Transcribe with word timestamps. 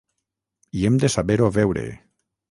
I 0.79 0.85
hem 0.87 0.95
de 1.03 1.09
saber-ho 1.15 1.49
veure. 1.59 1.85